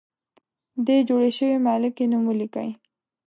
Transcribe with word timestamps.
د 0.85 0.87
جوړې 1.07 1.29
شوې 1.37 1.55
مالګې 1.65 2.05
نوم 2.11 2.23
ولیکئ. 2.27 2.69